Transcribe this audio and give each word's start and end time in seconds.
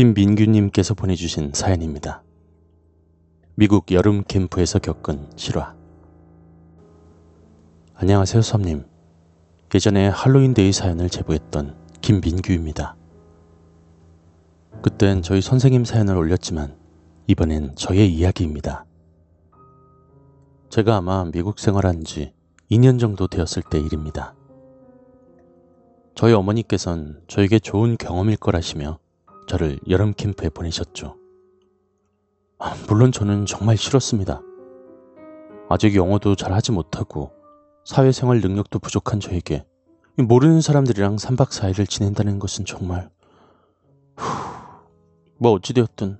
김민규님께서 0.00 0.94
보내주신 0.94 1.52
사연입니다. 1.52 2.22
미국 3.54 3.92
여름 3.92 4.24
캠프에서 4.24 4.78
겪은 4.78 5.28
실화. 5.36 5.74
안녕하세요, 7.96 8.40
섭님. 8.40 8.86
예전에 9.74 10.08
할로윈데이 10.08 10.72
사연을 10.72 11.10
제보했던 11.10 11.76
김민규입니다. 12.00 12.96
그땐 14.80 15.20
저희 15.20 15.42
선생님 15.42 15.84
사연을 15.84 16.16
올렸지만 16.16 16.78
이번엔 17.26 17.74
저의 17.74 18.10
이야기입니다. 18.10 18.86
제가 20.70 20.96
아마 20.96 21.26
미국 21.26 21.58
생활한 21.58 22.04
지 22.04 22.32
2년 22.70 22.98
정도 22.98 23.26
되었을 23.26 23.62
때 23.70 23.78
일입니다. 23.78 24.34
저희 26.14 26.32
어머니께선 26.32 27.20
저에게 27.28 27.58
좋은 27.58 27.98
경험일 27.98 28.38
거라시며 28.38 28.98
저를 29.50 29.80
여름 29.88 30.14
캠프에 30.14 30.48
보내셨죠. 30.48 31.16
아, 32.60 32.76
물론 32.86 33.10
저는 33.10 33.46
정말 33.46 33.76
싫었습니다. 33.76 34.40
아직 35.68 35.96
영어도 35.96 36.36
잘 36.36 36.52
하지 36.52 36.70
못하고 36.70 37.32
사회생활 37.84 38.40
능력도 38.42 38.78
부족한 38.78 39.18
저에게 39.18 39.66
모르는 40.16 40.60
사람들이랑 40.60 41.16
3박 41.16 41.48
4일을 41.48 41.88
지낸다는 41.88 42.38
것은 42.38 42.64
정말 42.64 43.10
후... 44.14 44.24
뭐 45.38 45.50
어찌되었든 45.50 46.18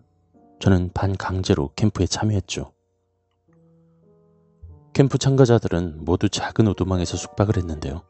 저는 0.58 0.90
반강제로 0.92 1.70
캠프에 1.76 2.06
참여했죠. 2.06 2.72
캠프 4.92 5.18
참가자들은 5.18 6.04
모두 6.04 6.28
작은 6.28 6.66
오두막에서 6.66 7.16
숙박을 7.16 7.58
했는데요. 7.58 8.02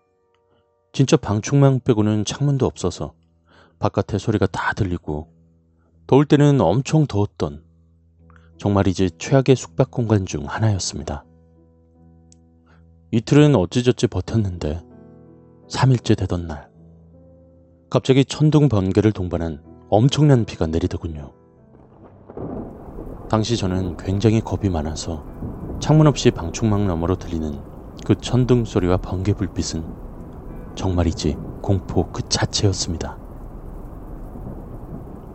진짜 0.94 1.18
방충망 1.18 1.80
빼고는 1.80 2.24
창문도 2.24 2.64
없어서 2.64 3.12
바깥에 3.80 4.18
소리가 4.18 4.46
다 4.46 4.74
들리고 4.74 5.28
더울 6.06 6.26
때는 6.26 6.60
엄청 6.60 7.06
더웠던 7.06 7.64
정말이지 8.58 9.12
최악의 9.18 9.56
숙박 9.56 9.90
공간 9.90 10.26
중 10.26 10.44
하나였습니다. 10.44 11.24
이틀은 13.10 13.56
어찌저찌 13.56 14.06
버텼는데 14.06 14.82
3일째 15.70 16.16
되던 16.16 16.46
날 16.46 16.68
갑자기 17.88 18.24
천둥 18.24 18.68
번개를 18.68 19.12
동반한 19.12 19.64
엄청난 19.88 20.44
비가 20.44 20.66
내리더군요. 20.66 21.32
당시 23.30 23.56
저는 23.56 23.96
굉장히 23.96 24.40
겁이 24.42 24.68
많아서 24.68 25.24
창문 25.80 26.06
없이 26.06 26.30
방충망 26.30 26.86
너머로 26.86 27.16
들리는 27.16 27.58
그 28.04 28.14
천둥 28.16 28.66
소리와 28.66 28.98
번개 28.98 29.32
불빛은 29.32 29.82
정말이지 30.74 31.36
공포 31.62 32.12
그 32.12 32.28
자체였습니다. 32.28 33.19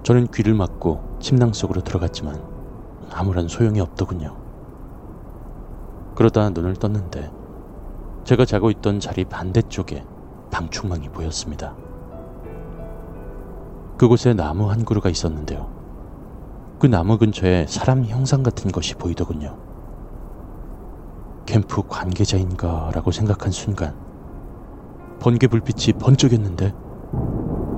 저는 0.06 0.28
귀를 0.28 0.54
막고 0.54 1.18
침낭 1.20 1.52
속으로 1.52 1.82
들어갔지만 1.82 2.40
아무런 3.12 3.48
소용이 3.48 3.80
없더군요. 3.80 4.38
그러다 6.14 6.52
눈을 6.52 6.76
떴는데 6.76 7.32
제가 8.24 8.46
자고 8.46 8.70
있던 8.70 9.00
자리 9.00 9.26
반대쪽에 9.26 10.04
방충망이 10.52 11.10
보였습니다. 11.10 11.76
그곳에 13.98 14.36
나무 14.36 14.70
한 14.70 14.86
그루가 14.86 15.10
있었는데요. 15.10 15.72
그 16.78 16.86
나무 16.86 17.18
근처에 17.18 17.66
사람 17.66 18.06
형상 18.06 18.44
같은 18.44 18.72
것이 18.72 18.94
보이더군요. 18.94 19.58
캠프 21.48 21.82
관계자인가 21.82 22.92
라고 22.94 23.12
생각한 23.12 23.52
순간 23.52 23.96
번개 25.20 25.48
불빛이 25.48 25.98
번쩍였는데 25.98 26.74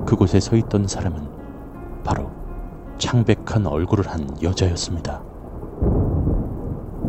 그곳에 0.04 0.40
서 0.40 0.56
있던 0.56 0.86
사람은 0.86 1.37
바로 2.08 2.30
창백한 2.98 3.66
얼굴을 3.66 4.08
한 4.08 4.26
여자였습니다. 4.42 5.22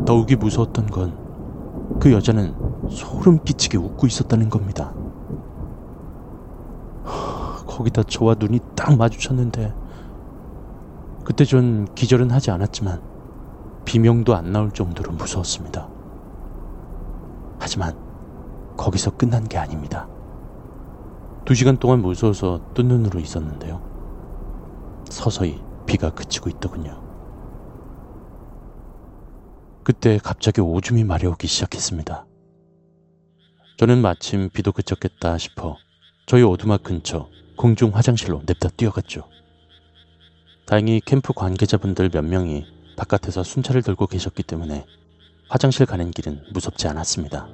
더욱이 0.05 0.35
무서웠던 0.35 0.87
건 0.87 1.29
그 1.99 2.13
여자는 2.13 2.55
소름 2.89 3.43
끼치게 3.43 3.77
웃고 3.77 4.07
있었다는 4.07 4.49
겁니다. 4.49 4.93
거기다 7.67 8.03
저와 8.03 8.35
눈이 8.39 8.59
딱 8.75 8.97
마주쳤는데 8.97 9.73
그때 11.23 11.45
전 11.45 11.85
기절은 11.93 12.31
하지 12.31 12.51
않았지만 12.51 13.01
비명도 13.85 14.35
안 14.35 14.51
나올 14.51 14.71
정도로 14.71 15.11
무서웠습니다. 15.13 15.89
하지만 17.59 17.97
거기서 18.77 19.11
끝난 19.11 19.43
게 19.47 19.57
아닙니다. 19.57 20.07
두 21.43 21.53
시간 21.53 21.77
동안 21.77 22.01
무서워서 22.01 22.61
뜬 22.73 22.87
눈으로 22.87 23.19
있었는데요. 23.19 23.88
서서히 25.09 25.61
비가 25.85 26.09
그치고 26.09 26.49
있더군요. 26.49 27.03
그때 29.83 30.19
갑자기 30.23 30.61
오줌이 30.61 31.03
마려오기 31.03 31.47
시작했습니다. 31.47 32.25
저는 33.77 34.01
마침 34.01 34.49
비도 34.49 34.71
그쳤겠다 34.71 35.37
싶어 35.37 35.77
저희 36.27 36.43
오두막 36.43 36.83
근처 36.83 37.29
공중 37.57 37.95
화장실로 37.95 38.43
냅다 38.45 38.69
뛰어갔죠. 38.69 39.27
다행히 40.67 41.01
캠프 41.03 41.33
관계자분들 41.33 42.09
몇 42.09 42.23
명이 42.23 42.65
바깥에서 42.97 43.43
순찰을 43.43 43.81
들고 43.81 44.05
계셨기 44.07 44.43
때문에 44.43 44.85
화장실 45.49 45.85
가는 45.87 46.11
길은 46.11 46.43
무섭지 46.53 46.87
않았습니다. 46.87 47.47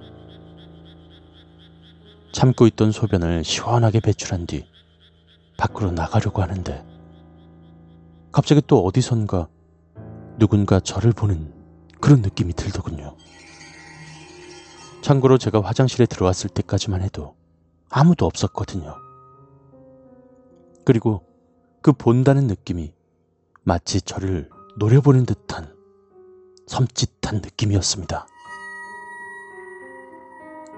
참고 2.34 2.68
있던 2.68 2.92
소변을 2.92 3.46
시원하게 3.46 4.02
배출한 4.02 4.46
뒤 4.46 4.66
밖으로 5.58 5.92
나가려고 5.92 6.42
하는데 6.42 6.95
갑자기 8.36 8.62
또 8.68 8.84
어디선가 8.84 9.48
누군가 10.38 10.82
저를 10.82 11.14
보는 11.14 11.54
그런 12.02 12.22
느낌이 12.22 12.52
들더군요. 12.52 13.16
참고로 15.02 15.38
제가 15.38 15.62
화장실에 15.62 16.06
들어왔을 16.06 16.50
때까지만 16.50 17.02
해도 17.02 17.38
아무도 17.90 18.26
없었거든요. 18.26 18.94
그리고 20.84 21.26
그 21.82 21.94
본다는 21.94 22.48
느낌이 22.48 22.94
마치 23.64 24.02
저를 24.02 24.50
노려보는 24.80 25.26
듯한 25.26 25.74
섬찟한 26.68 27.36
느낌이었습니다. 27.42 28.28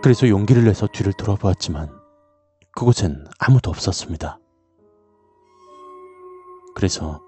그래서 0.03 0.29
용기를 0.29 0.63
내서 0.63 0.88
뒤를 0.94 1.12
돌아보았지만 1.13 1.89
그곳엔 2.75 3.25
아무도 3.39 3.72
없었습니다. 3.72 4.38
그래서 6.75 7.25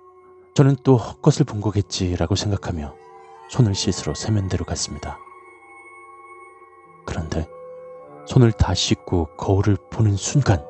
저는 0.60 0.76
또 0.84 0.98
헛것을 0.98 1.46
본 1.46 1.62
거겠지라고 1.62 2.36
생각하며 2.36 2.94
손을 3.50 3.74
씻으러 3.74 4.14
세면대로 4.14 4.66
갔습니다. 4.66 5.18
그런데 7.06 7.48
손을 8.26 8.52
다 8.52 8.74
씻고 8.74 9.38
거울을 9.38 9.78
보는 9.90 10.18
순간 10.18 10.62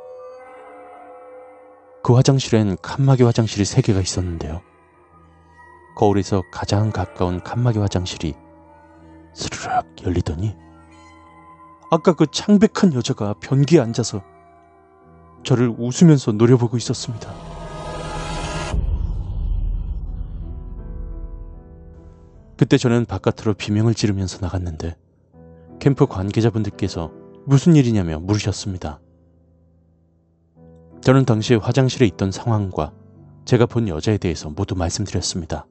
그 2.03 2.13
화장실엔 2.13 2.77
칸막이 2.83 3.23
화장실이 3.23 3.63
3개가 3.63 4.03
있었는데요. 4.03 4.61
거울에서 5.97 6.43
가장 6.51 6.91
가까운 6.91 7.41
칸막이 7.41 7.79
화장실이 7.79 8.35
스르륵 9.33 10.05
열리더니 10.05 10.55
아까 11.89 12.13
그 12.13 12.27
창백한 12.29 12.93
여자가 12.93 13.33
변기에 13.41 13.79
앉아서 13.79 14.21
저를 15.43 15.73
웃으면서 15.79 16.33
노려보고 16.33 16.77
있었습니다. 16.77 17.48
그때 22.59 22.75
저는 22.75 23.05
바깥으로 23.05 23.53
비명을 23.53 23.93
지르면서 23.93 24.39
나갔는데 24.41 24.97
캠프 25.79 26.05
관계자분들께서 26.07 27.09
무슨 27.45 27.77
일이냐며 27.77 28.19
물으셨습니다. 28.19 28.99
저는 30.99 31.23
당시 31.23 31.55
화장실에 31.55 32.05
있던 32.07 32.33
상황과 32.33 32.91
제가 33.45 33.65
본 33.65 33.87
여자에 33.87 34.17
대해서 34.17 34.49
모두 34.49 34.75
말씀드렸습니다. 34.75 35.67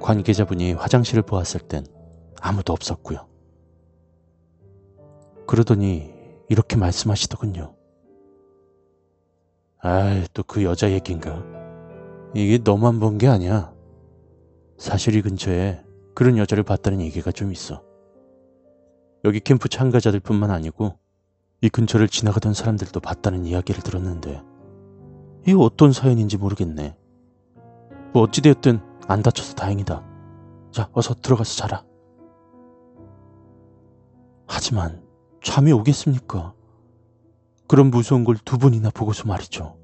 관계자분이 0.00 0.72
화장실을 0.72 1.22
보았을 1.22 1.60
땐 1.60 1.86
아무도 2.40 2.72
없었고요. 2.72 3.28
그러더니 5.46 6.12
이렇게 6.48 6.76
말씀하시더군요. 6.76 7.76
아, 9.82 10.24
또그 10.34 10.64
여자 10.64 10.90
얘긴가? 10.90 11.44
이게 12.34 12.58
너만 12.58 12.98
본 12.98 13.18
게 13.18 13.28
아니야. 13.28 13.71
사실 14.82 15.14
이 15.14 15.22
근처에 15.22 15.80
그런 16.12 16.36
여자를 16.36 16.64
봤다는 16.64 17.00
얘기가 17.02 17.30
좀 17.30 17.52
있어. 17.52 17.84
여기 19.24 19.38
캠프 19.38 19.68
참가자들 19.68 20.18
뿐만 20.18 20.50
아니고 20.50 20.98
이 21.60 21.68
근처를 21.68 22.08
지나가던 22.08 22.52
사람들도 22.52 22.98
봤다는 22.98 23.46
이야기를 23.46 23.84
들었는데 23.84 24.42
이 25.46 25.54
어떤 25.56 25.92
사연인지 25.92 26.36
모르겠네. 26.36 26.96
뭐 28.12 28.24
어찌되었든 28.24 28.80
안 29.06 29.22
다쳐서 29.22 29.54
다행이다. 29.54 30.04
자, 30.72 30.90
어서 30.94 31.14
들어가서 31.14 31.54
자라. 31.54 31.84
하지만 34.48 35.00
잠이 35.44 35.70
오겠습니까? 35.70 36.54
그런 37.68 37.86
무서운 37.92 38.24
걸 38.24 38.34
두 38.44 38.58
번이나 38.58 38.90
보고서 38.90 39.28
말이죠. 39.28 39.78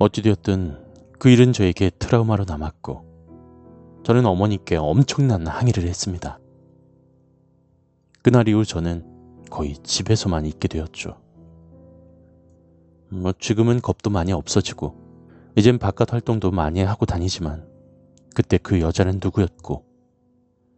어찌되었든 0.00 0.87
그 1.18 1.28
일은 1.30 1.52
저에게 1.52 1.90
트라우마로 1.98 2.44
남았고 2.46 4.00
저는 4.04 4.26
어머니께 4.26 4.76
엄청난 4.76 5.46
항의를 5.46 5.84
했습니다. 5.84 6.38
그날 8.22 8.48
이후 8.48 8.64
저는 8.64 9.04
거의 9.50 9.76
집에서만 9.78 10.46
있게 10.46 10.68
되었죠. 10.68 11.20
뭐 13.10 13.32
지금은 13.38 13.80
겁도 13.80 14.10
많이 14.10 14.32
없어지고 14.32 14.94
이젠 15.56 15.78
바깥 15.78 16.12
활동도 16.12 16.50
많이 16.50 16.80
하고 16.82 17.06
다니지만 17.06 17.66
그때 18.34 18.58
그 18.58 18.80
여자는 18.80 19.20
누구였고 19.22 19.84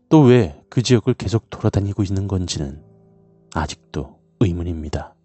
또 0.09 0.23
왜 0.25 0.61
그 0.71 0.83
지역을 0.83 1.15
계속 1.15 1.51
돌아다니고 1.51 2.05
있는 2.05 2.29
건지는 2.29 2.81
아직도 3.55 4.21
의문입니다. 4.39 5.17